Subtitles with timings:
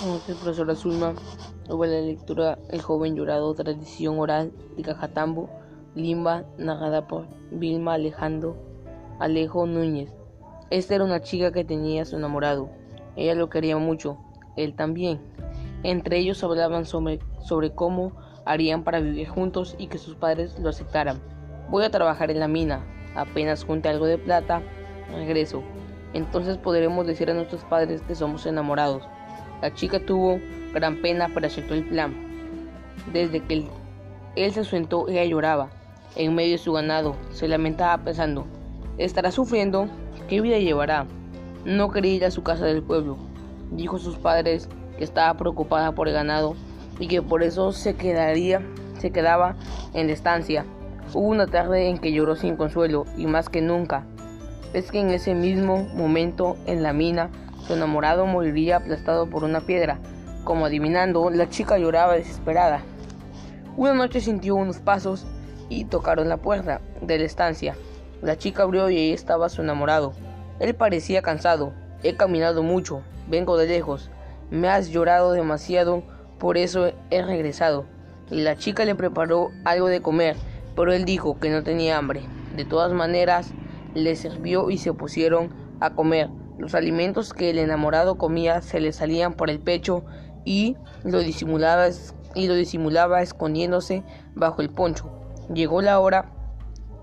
[0.00, 1.14] Entonces, profesora Zulma,
[1.68, 5.48] hubo la lectura El joven llorado, tradición oral de Cajatambo,
[5.94, 8.56] Limba, narrada por Vilma Alejandro
[9.20, 10.12] Alejo Núñez.
[10.70, 12.68] Esta era una chica que tenía a su enamorado.
[13.14, 14.18] Ella lo quería mucho,
[14.56, 15.20] él también.
[15.84, 18.12] Entre ellos hablaban sobre, sobre cómo
[18.44, 21.20] harían para vivir juntos y que sus padres lo aceptaran.
[21.70, 22.84] Voy a trabajar en la mina.
[23.14, 24.62] Apenas junte algo de plata,
[25.12, 25.62] regreso.
[26.12, 29.04] Entonces podremos decir a nuestros padres que somos enamorados.
[29.62, 30.40] La chica tuvo
[30.72, 32.14] gran pena pero aceptó el plan.
[33.12, 33.66] Desde que
[34.36, 35.70] él, se sentó, ella lloraba.
[36.16, 38.46] En medio de su ganado, se lamentaba pensando,
[38.98, 39.88] estará sufriendo,
[40.28, 41.06] ¿qué vida llevará?
[41.64, 43.16] No quería ir a su casa del pueblo.
[43.72, 46.54] Dijo a sus padres que estaba preocupada por el ganado
[46.98, 48.62] y que por eso se quedaría,
[48.98, 49.56] se quedaba
[49.92, 50.64] en la estancia.
[51.12, 54.06] Hubo una tarde en que lloró sin consuelo y más que nunca.
[54.72, 57.30] Es que en ese mismo momento en la mina
[57.66, 59.98] su enamorado moriría aplastado por una piedra.
[60.44, 62.82] Como adivinando, la chica lloraba desesperada.
[63.76, 65.26] Una noche sintió unos pasos
[65.68, 67.74] y tocaron la puerta de la estancia.
[68.20, 70.12] La chica abrió y ahí estaba su enamorado.
[70.60, 71.72] Él parecía cansado.
[72.02, 74.10] He caminado mucho, vengo de lejos.
[74.50, 76.02] Me has llorado demasiado,
[76.38, 77.86] por eso he regresado.
[78.30, 80.36] Y la chica le preparó algo de comer,
[80.76, 82.22] pero él dijo que no tenía hambre.
[82.56, 83.52] De todas maneras,
[83.94, 86.28] le sirvió y se pusieron a comer.
[86.58, 90.04] Los alimentos que el enamorado comía se le salían por el pecho
[90.44, 91.88] y lo disimulaba,
[92.34, 95.10] y lo disimulaba escondiéndose bajo el poncho.
[95.52, 96.30] Llegó la hora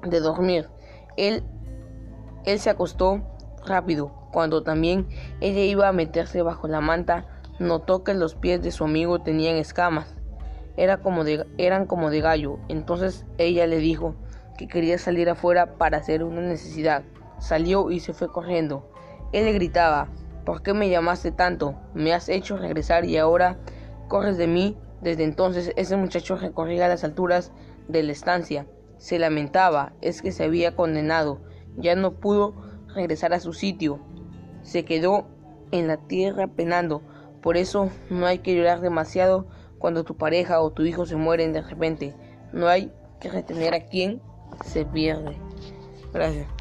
[0.04, 0.70] de dormir.
[1.18, 1.44] Él,
[2.46, 3.22] él se acostó
[3.66, 4.14] rápido.
[4.32, 5.08] Cuando también
[5.42, 7.26] ella iba a meterse bajo la manta,
[7.60, 10.16] notó que los pies de su amigo tenían escamas.
[10.78, 11.24] Era como
[11.58, 12.58] eran como de gallo.
[12.70, 14.16] Entonces ella le dijo
[14.58, 17.04] que quería salir afuera para hacer una necesidad.
[17.40, 18.91] Salió y se fue corriendo.
[19.32, 20.10] Él le gritaba,
[20.46, 21.76] ¿por qué me llamaste tanto?
[21.94, 23.58] Me has hecho regresar y ahora
[24.08, 24.78] corres de mí.
[25.02, 27.52] Desde entonces ese muchacho recorría las alturas
[27.88, 28.68] de la estancia.
[28.98, 31.42] Se lamentaba, es que se había condenado.
[31.78, 32.54] Ya no pudo
[32.94, 34.00] regresar a su sitio.
[34.62, 35.28] Se quedó
[35.72, 37.02] en la tierra penando.
[37.42, 39.48] Por eso no hay que llorar demasiado
[39.80, 42.14] cuando tu pareja o tu hijo se mueren de repente.
[42.54, 44.22] No hay que retener a quien
[44.66, 45.38] se pierde.
[46.14, 46.61] Gracias.